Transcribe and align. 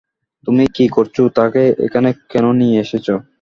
তুমি 0.47 0.63
কি 0.75 0.85
করছো, 0.95 1.21
তাকে 1.35 1.61
এখানে 1.85 2.09
কেন 2.31 2.45
নিয়ে 2.59 2.77
এসেছো? 2.81 3.13